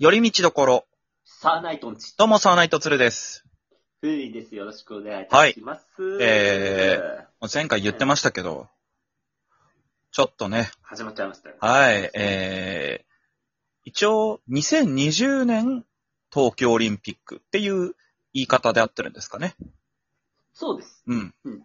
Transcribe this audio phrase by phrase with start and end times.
[0.00, 0.86] 寄り道どころ。
[1.26, 2.16] サーナイトンチ。
[2.16, 3.44] どうも、サーナイトツルです。
[4.00, 4.56] ふうりです。
[4.56, 5.84] よろしくお願いいたします。
[6.22, 8.70] え前回言ってましたけど、
[10.10, 11.56] ちょっとね、始まっちゃいましたよ。
[11.60, 13.04] はい、えー、
[13.84, 15.84] 一応、2020年
[16.32, 17.94] 東京オリンピックっていう
[18.32, 19.54] 言い方で合ってるんですかね。
[20.54, 21.04] そうです。
[21.08, 21.34] うん。
[21.44, 21.62] うん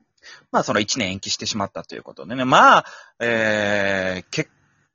[0.52, 2.44] まあ、その1年延期してしまったということでね。
[2.44, 2.86] まあ、
[3.18, 4.50] えー、け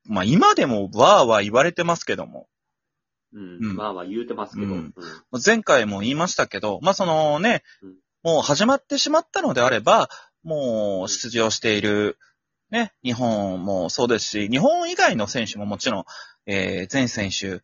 [0.04, 2.49] まあ、今でもわーわー言われてますけども、
[3.32, 3.58] うん。
[3.60, 4.76] うんまあまあ言うてますけど。
[5.44, 10.08] 前回も言いましたけど、まあ、そのねうん、もう始まってしまったのであれば、
[10.42, 12.18] もう出場している、
[12.70, 16.04] ね、日本もそうですし、日本以外の選手ももちろん、
[16.46, 17.60] えー、全選手、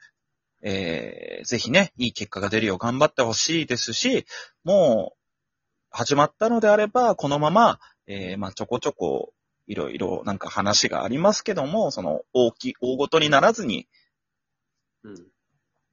[0.63, 4.27] えー、ぜひね、いい結果が出るよう頑張ってほしいですし、
[4.65, 5.19] もう、
[5.91, 9.33] 始まったのであれば、このまま、えー、まあ、ちょこちょこ、
[9.69, 13.89] いろいろなんか話がありますけども、その、大きい、大ごとにならずに、
[15.05, 15.27] うん。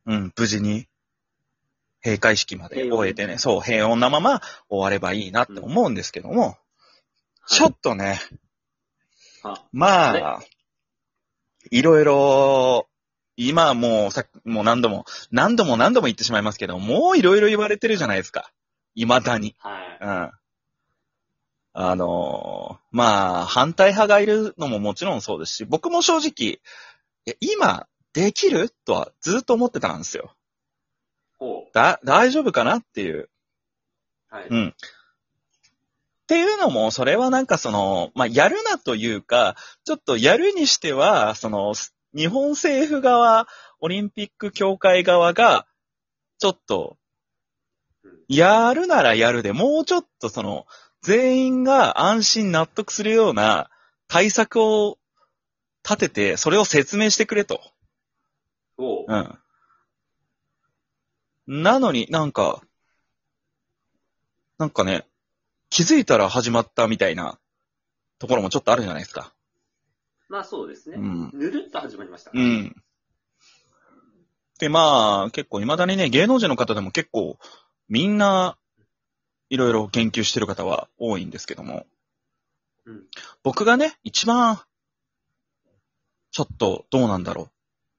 [0.05, 0.87] うん、無事に、
[2.03, 6.57] 閉会式まで終えてね、そう、平穏なまま終わればいいなって思うんですけども、
[7.47, 8.19] ちょっとね、
[9.43, 10.39] あ、まあ
[11.71, 12.87] いろいろ、
[13.35, 18.51] 今もうさっき、もう何度も、何度も何度も言ってしまいますけど、もういろいろ言われてるじゃないですか。
[18.95, 19.55] 未だに。
[19.59, 19.97] はい。
[20.01, 20.31] うん。
[21.75, 26.59] あのーまあ、反対派がいるのももちろんそうですし、僕も正直、
[27.39, 28.69] 今、できる？
[28.85, 30.33] とはずっと思ってたんですよ。
[31.37, 33.29] ほだ、大丈夫かなっていう。
[34.31, 34.35] う。
[34.35, 34.47] はい。
[34.49, 34.67] うん。
[34.69, 41.73] っていうのも、それはなんかその、まあ、やるなというか、ちょっとやるにしては、その、
[42.15, 43.47] 日本政府側、
[43.81, 45.67] オリンピック協会側が、
[46.39, 46.97] ちょっと、
[48.03, 50.65] うんやるならやるで、もうちょっとその、
[51.01, 53.69] 全員が安心納得するような
[54.07, 54.97] 対策を
[55.83, 57.59] 立てて、それを説明してくれと。
[58.77, 59.13] ほう。
[61.47, 61.61] うん。
[61.63, 62.61] なのになんか、
[64.57, 65.05] なんかね、
[65.69, 67.39] 気づいたら始まったみたいな
[68.19, 69.33] ところもちょっとあるじゃないですか。
[70.29, 70.97] まあそうですね。
[70.97, 71.31] うん。
[71.33, 72.31] ぬるっと始まりました。
[72.33, 72.75] うん。
[74.59, 77.37] で、まあ、結構未だにね、芸能人の方でも結構、
[77.89, 78.57] みんな、
[79.49, 81.85] いろいろ研究してる方は多いんですけども、
[82.85, 83.03] うん。
[83.43, 84.61] 僕がね、一番、
[86.31, 87.51] ちょっとどうなんだろう、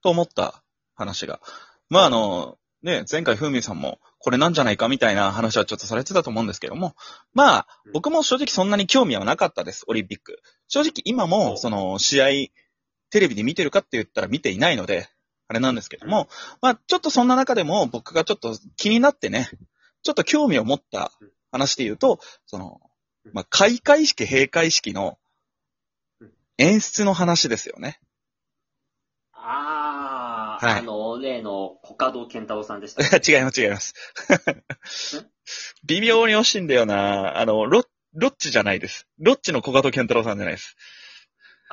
[0.03, 0.63] と思った
[0.94, 1.41] 話が。
[1.88, 6.94] まあ、あの、ね、前回ふみさんも、これなんじゃないかみたいな話はちょっとされてたと思うんですけども、
[7.32, 10.41] まあうん、僕も正直そんなに興味はなかったです、オリンピック。
[10.69, 12.27] 正直今も、おその、試合、
[13.10, 15.09] テレビで見てるかって言ったら見ていないので、
[15.49, 16.28] あれなんですけども、
[16.60, 19.50] まあ、ちょっとそんな中でも僕がちょっと気になってね、
[20.03, 21.12] ちょっと興味を持った
[21.53, 22.81] 話で言うと、その、
[23.33, 25.19] まあ、開会式、閉会式の
[26.59, 28.00] 演出の話ですよね。
[30.60, 33.03] はいあの、例のコカド健太郎さんでした。
[33.16, 33.94] 違います、違います。
[35.87, 37.38] 微妙に惜しいんだよな。
[37.38, 37.84] あの、ロ
[38.15, 39.06] ロッチじゃないです。
[39.19, 40.76] ロッチの小門健太郎さんじゃないです。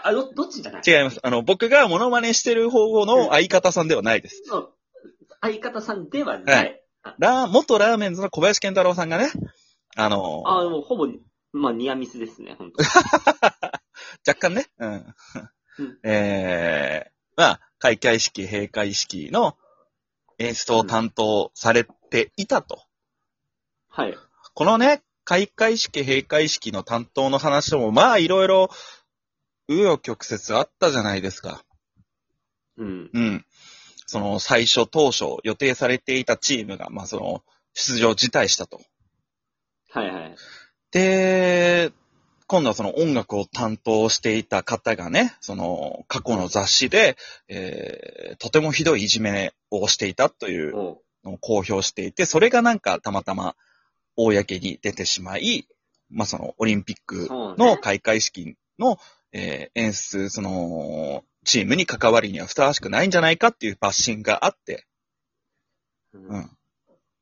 [0.03, 0.81] あ、ど、どっちじゃない？
[0.85, 1.19] 違います。
[1.21, 4.41] あの、僕がモノマネしてる方の相方さんではないです。
[4.45, 4.73] そう。
[5.41, 6.81] 相方さんではない。
[7.03, 9.31] はラー、元ラーメンズの小林健太郎さんがね、
[9.95, 11.07] あの、あ、もうほぼ、
[11.51, 12.83] まあニアミスですね、本当
[14.27, 14.91] 若干ね、うん。
[15.79, 19.57] うん えー、まあ、開会式、閉会式の
[20.37, 22.83] 演出を担当されていたと。
[23.89, 24.15] はい。
[24.53, 28.69] このね、開会式、閉会式の担当の話も、まあ、いろいろ、
[29.67, 31.63] 紆余曲折あったじゃないですか。
[32.77, 33.09] うん。
[33.11, 33.45] うん。
[34.05, 37.43] その、最初、当初、予定されていたチームが、まあ、その、
[37.73, 38.79] 出場辞退したと。
[39.89, 40.35] はいはい。
[40.91, 41.91] で、
[42.51, 47.15] 今度はその音楽を担当していた方がね、その過去の雑誌で、
[47.47, 50.73] えーとてもひどいいじめをしていたという
[51.23, 53.55] のを公表していて、それがなんかたまたま
[54.17, 55.65] 公に出てしまい、
[56.09, 58.97] まあそのオリンピックの開会式の、
[59.31, 64.85] えー演出、そのチームに関わりにはふさわしくないんじゃないかっていうバッシングがあって、
[66.13, 66.27] うん。
[66.27, 66.49] うん。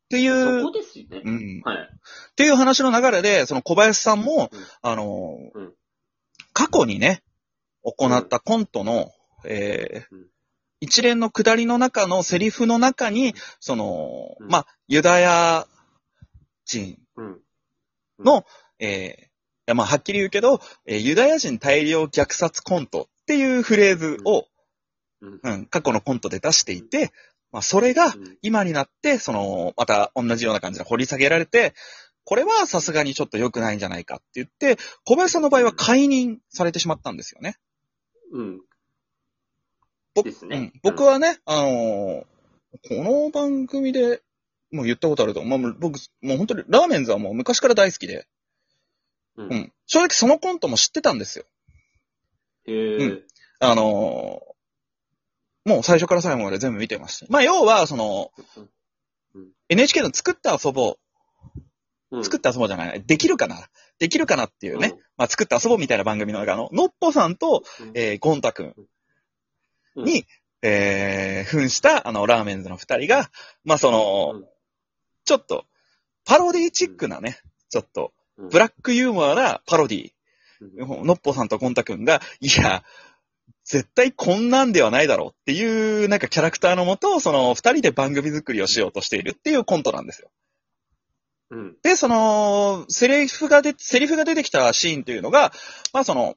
[0.10, 1.22] っていそうう、こですよね。
[1.24, 1.62] うん。
[1.64, 1.78] はい。
[1.78, 5.74] っていう話の流れで、その小林さんも、うんあのーうん
[6.52, 7.22] 過去にね、
[7.84, 9.12] 行ったコントの、
[9.46, 10.26] えーうん
[10.82, 15.68] 一連の下りの中のセリフの中に、その、うんまあ、ユダヤ
[16.64, 17.40] 人うん。
[18.24, 18.46] の、
[18.80, 24.46] えーまあ、はっきり言うけど、えーユダヤ人大量虐殺コントっていうフレーズを、
[25.22, 25.40] うん。
[25.44, 27.12] うん、過去のコントで出していて、
[27.52, 31.74] まあ、それが、うん今になって、その、また同じような感じで掘り下げられて、
[32.24, 37.58] これはさすがにちょっと良くないんじゃないかって言って、小林さんの場合は解任されてしまったんですよね。
[38.32, 38.62] うん。
[40.14, 42.26] 僕ねうん僕はね、あのー
[42.88, 44.22] この番組で、
[44.72, 48.28] もう言ったことあると、まあ、僕、もう本当にラーメンズはもう昔から大好きで、
[49.36, 49.74] ううんん。
[49.88, 51.46] 正直そのコントも知ってたんですよ。
[52.68, 52.98] へえ。
[52.98, 53.24] うん
[53.60, 54.39] あのー
[55.70, 57.20] もう最初から最後まで全部見てまし。
[57.20, 57.28] た。
[57.30, 58.32] まあ、要は、その、
[59.70, 60.98] NHK の作って遊ぼ
[62.12, 62.18] う。
[62.18, 62.20] ん。
[62.22, 63.70] う、作って遊ぼうじゃない、できるかな。
[64.00, 67.92] できるかなっていうね、まあ、作って遊ぼうみたいな番組の中の、のっぽさんと、うん。
[67.94, 68.74] えー、ゴンタくん
[69.96, 70.06] うん。
[70.06, 70.26] に、
[70.64, 73.30] えー、扮した、あの、ラーメンズの二人が、
[73.64, 74.46] まあ、その、うん。
[75.24, 75.66] ちょっと、
[76.26, 77.40] パロディチックなね、
[77.70, 78.50] ちょっと、うん。
[78.50, 80.12] ブラックユーモアなパロディ。
[80.62, 81.06] うん。
[81.06, 82.84] のっぽさんとゴンタくんが、いや、
[83.70, 90.32] 絶対こんなんではないだろうっていう、なんかキャラクターのもと、その二人で番組作りをしようとしているっていうコントなんですよ。
[91.52, 91.78] うん。
[91.84, 95.54] で、その、セリフがで、セリフが出てきたシーンというのが、
[95.94, 96.36] まあその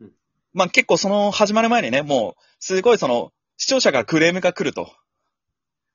[0.00, 0.10] うん、
[0.52, 4.92] まあ結構その始まる前にね、もう、すごいその、視聴者がクレームが来ると。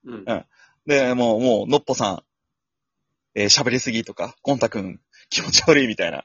[0.06, 0.44] うんうん
[0.86, 2.22] で、もう、もう、のっぽさん、
[3.34, 6.24] えー喋りすぎとか、ゴンタくん、気持ち悪いみたいな、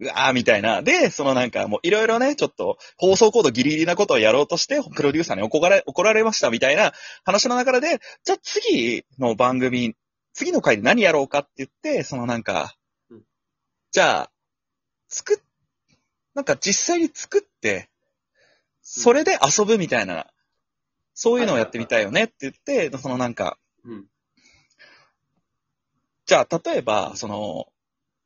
[0.00, 0.82] うわーみたいな。
[0.82, 6.92] で、そのなんかもういろいろね、ちょっと放送コードギリギリなことをやろうとして、プロデューサーに怒られ、怒られましたみたいな
[7.24, 9.94] 話の中で、じゃあ次の番組、
[10.32, 12.74] 次の回で何やろうかって言って、そのなんか
[13.10, 13.22] うん、
[13.90, 14.30] じゃあ、
[15.08, 15.38] 作っ、
[16.34, 17.88] なんか実際に作って、
[18.82, 20.26] それで遊ぶみたいな、
[21.14, 24.06] そういうのをやってみたいよねって言って、そのなんか、うん。
[26.26, 27.66] じゃあ、例えば、その、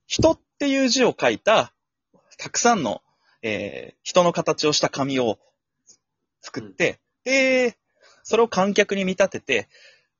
[0.08, 1.72] 人っていう字を書いた、
[2.38, 3.02] たくさんの、
[3.42, 5.38] えー人の形をした紙を
[6.40, 7.76] 作って、で、
[8.22, 9.68] それを観客に見立てて、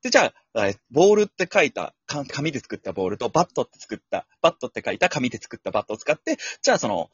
[0.03, 7.09] で、じゃあ、えーボールって書いた、か紙で作ったボールと、バットって作った、バットって書いた紙で作ったバットを使って、じゃあその、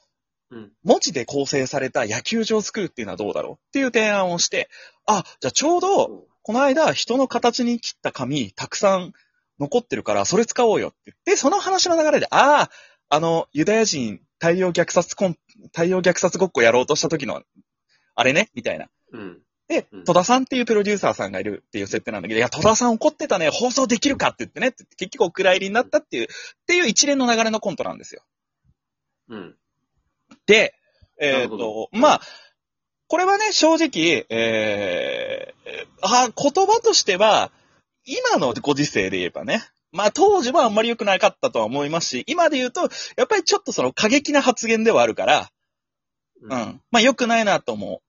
[0.51, 0.71] うん。
[0.83, 3.53] 文字で構成された野球場を作るっていうのはどうだろう？
[3.53, 4.69] っていう提案をして、
[5.07, 9.13] あ、じゃあちょうど、この間、人の形に切った紙、たくさん
[9.59, 12.71] 残ってるから、それ使おうよって言って、その話の流れで、ああ、
[13.09, 15.37] あの、ユダヤ人大量虐殺コン、
[15.71, 17.41] 大量虐殺ごっこやろうとした時の、
[18.15, 18.49] あれね？
[18.53, 18.87] みたいな。
[19.11, 19.41] うん。
[19.67, 26.27] でうん、戸田さんっていうプロデューサーさんがいるっていう設定なんだけど、いや、戸田さん怒ってたね、放送できるかって言ってね、って結局お蔵入りになったっていう、っ
[26.67, 28.21] ていう一連の流れのコントなんですよ。
[29.29, 29.55] うん。
[30.45, 30.75] で、
[31.19, 32.21] えっ、なるほどと、まあ、
[33.07, 37.51] これはね、正直、えー、あ、言葉としては、
[38.05, 42.81] 今のご時世で言えばね、まあ当時はあんまり良くなかったとは思いますし、今で言うと、
[43.17, 45.49] やっぱりちょっとその過激な発言ではあるから、
[46.41, 46.81] ううん。
[46.91, 48.01] まあ良くないなとも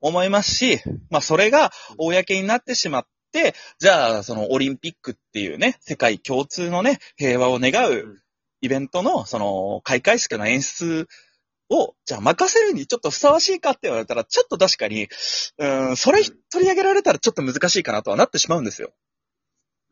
[0.00, 0.80] 思いますし、
[1.10, 8.22] まあそれが公になってしまって、じゃあそのオリンピックっていうね、世界共通のね、平和を願う
[8.60, 11.08] イベントのその開会式の演出
[11.68, 15.08] を、じゃあ任せるにちょっとふさわしいかって言われたら、ちょっと確かに、
[15.58, 18.92] うん、それ取り上げられたらちょっと難しいかなとはなってしまうんですよ。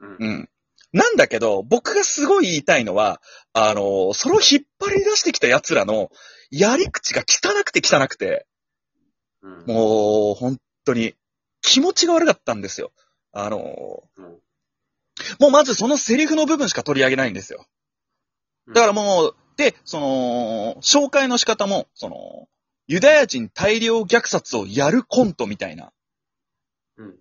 [0.02, 0.16] うん。
[0.18, 0.48] うん。
[0.92, 3.22] なんだけど、僕がすごい言いたいのは、
[3.54, 6.10] あの、それを引っ張り出してきた奴らの
[6.50, 8.46] やり口が汚くて汚くて、
[9.42, 9.64] うん。
[9.66, 11.14] もう、本当に、
[11.62, 12.92] 気持ちが悪かったんですよ。
[13.32, 14.24] あの、うん。
[15.38, 17.64] もうまずそのセリフの部分しか取り上げないんですよ。
[18.68, 22.48] だからもう、で、その、紹介の仕方も、その、
[22.86, 25.92] ユダヤ人大量虐殺をやるコントみたいな。
[26.96, 27.16] うん。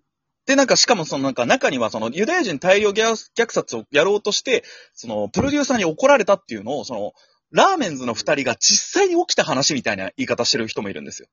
[0.45, 7.13] で、なんか、しかもそのなんか中にはそのユダヤ人大量虐虐殺をやろうとして、その、プロデューサーに怒られたっていうのを、その、
[7.51, 11.27] ラーメンズの二人が実際に起きた話みたいな言い方してる人もいるんですよ。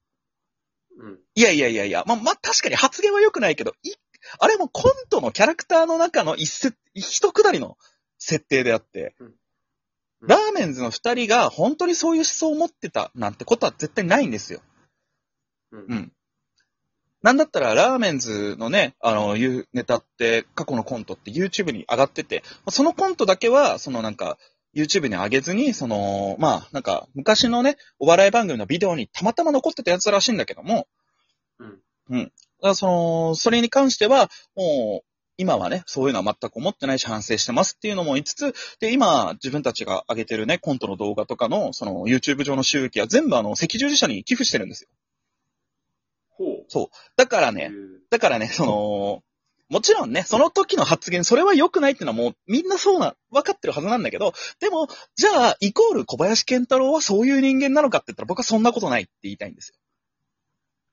[0.98, 1.18] うん。
[1.34, 3.92] いやいやいやいや、まあ、まあ、確かに発言は良くないけど、い、
[4.40, 7.78] あれもコントのキャラクターの中の一節、一くだりの
[8.18, 9.34] 設定であって、うん
[10.20, 14.60] ラーメンズの二人が本当にそういう思想を持ってたなんてことは絶対ないんですよ。
[15.70, 15.86] うん。
[15.88, 16.12] うん。
[17.22, 24.38] なんだったら、ラーメンズのね、あの、いうネタって、過去のコントって YouTube に上がってて、そのコントだけは、そのなんか、
[24.74, 30.86] YouTube に上げずに、その、まあ、なんか、昔のね、お笑い番組のビデオにたまたま残ってたやつらしいんだけども、
[31.58, 31.78] うん。
[32.10, 32.24] うん。
[32.24, 32.32] だか
[32.68, 35.08] らその、それに関しては、もう、
[35.38, 44.90] 今はね、そういうのは全く思ってないし反省してますっていうのも言いつつ、で、今、自分たちが上げてるね、コントの動画とかの、その、YouTube 上の収益は全部あの、赤十字社に寄付してるんですよ。
[46.72, 46.86] ほう。
[47.16, 47.72] だからね、
[48.10, 49.22] だからね、その、
[49.68, 59.68] もちろんね、その時の発言、それは良くないっていうのはもうみんなそうな、分かってるはずなんだけど、でも、じゃあ、イコール小林健太郎はそういう人間なのかって言ったら僕はそんなことないって言いたいんです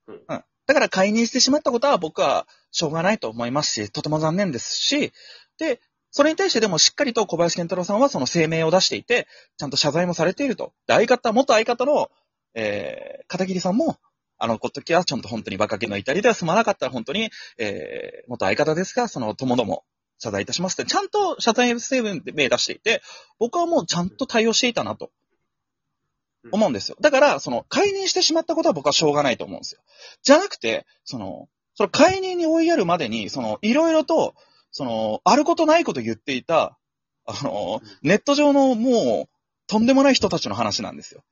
[0.08, 0.16] よ。
[0.30, 5.14] うんだから解任してしまったことは僕はしょうがないと思いますし、とても残念ですし、
[5.60, 5.80] で、
[6.10, 9.28] それに対してでもしっかりと小林健太郎さんはその声明を出していて、
[9.58, 10.74] ちゃんと謝罪もされていると。
[10.88, 12.10] で、相方、元相方の、
[12.56, 13.98] えー、片桐さんも、
[14.38, 19.84] あの時はちゃんと本当に馬鹿げの至りでは済まなかったら本当に、えー、元相方ですが、その友ども、
[20.18, 23.02] 謝罪いたしますって、ちゃんと謝罪成分で名出していて、
[23.40, 25.12] 僕はもうちゃんと対応していたなと。
[26.52, 26.98] 思うんですよ。
[27.02, 29.82] だから、その、解任してしまったことは僕はしょうがないと思うんですよ。
[30.22, 34.36] じゃなくて、その、その解任に追いやるまでに、その、いろいろと、
[34.72, 36.78] その、あることないこと言っていた、
[37.26, 39.30] あの、ネット上のもう、
[39.68, 41.24] とんでもない人たちの話なんですよ。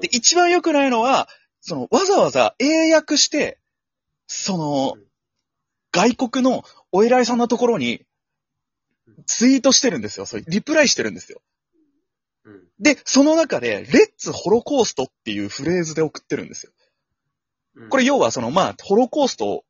[0.00, 1.28] で、一番良くないのは、
[1.60, 3.58] その、わざわざ英訳して、
[4.26, 4.96] その、
[5.92, 8.06] 外国のお偉いさんのところに、
[9.26, 10.26] ツイートしてるんですよ。
[10.26, 11.42] そうリプライしてるんですよ。
[12.78, 16.72] で、その中で、レッツホロコーストっていうフレーズで送ってるんですよ。
[17.88, 19.64] これ要はその、まあ、ホロコースト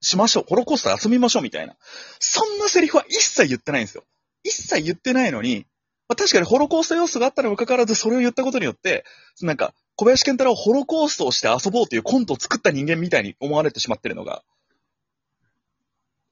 [0.00, 0.44] しましょう。
[0.48, 1.76] ホロコースト遊びましょうみたいな。
[2.18, 4.04] そんなセリフは一切言ってないんですよ。
[4.42, 5.66] 一切言ってないのに、
[6.08, 9.04] まあ、確かにホロコースト要素があったにもかかわらずそれを言ったことによって、
[9.40, 14.42] なんか、小林健太郎はホロコーストをして遊ぼうというコントを作った人間みたいに思われてしまってるのが、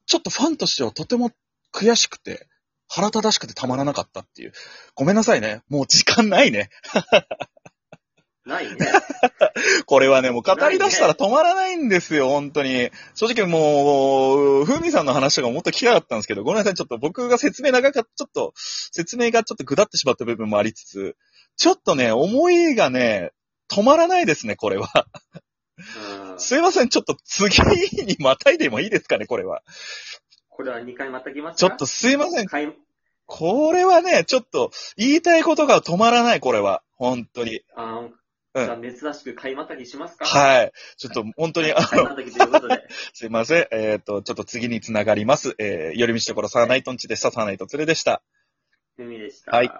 [0.05, 1.31] ちょっとファンとしてはとても
[1.71, 2.47] 悔しくて、
[2.89, 4.53] 腹立たしくてたまらなかったっていう。
[4.95, 5.61] ごめんなさいね。
[5.69, 6.69] もう時間ないね。
[8.45, 8.77] ないね。
[9.87, 12.91] これはね、もう語り出したら止まらないんですよ、本当に。
[13.15, 21.15] 正直もう、ふみさんの話とかもっと聞きたかったんですけど、ごめんなさい、ちょっと僕が説明長かった、ちょっと、説明がちょっと下ってしまった部分もありつつ、
[21.55, 23.31] ちょっとね、思いがね、
[23.69, 24.87] 止まらないですね、これは。
[26.37, 27.57] すいません、ちょっと次
[28.05, 29.63] にまたいでもいいですかね、これは。
[30.49, 31.69] これは2回またぎますか？
[31.69, 32.47] ちょっとすいません。
[33.25, 36.83] これはね、ちょっと言いたいことが止まらない、これは。
[36.91, 37.61] 本当に。
[37.75, 38.07] あ
[38.55, 40.25] じゃあ、珍しく買いまたぎしますか？
[40.25, 40.71] はい。
[40.97, 42.15] ちょっと、本当に、あの。
[43.13, 43.67] すいません。
[43.71, 45.55] えっ、ー、と、ちょっと次につながります。
[45.57, 47.31] えー、寄り道ところサーナイトンチでした。
[47.31, 48.21] サーナイトツレでした。
[48.95, 49.51] ふみでした。
[49.53, 49.71] はい。